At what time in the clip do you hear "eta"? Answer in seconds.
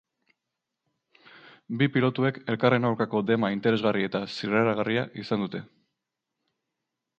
4.09-4.23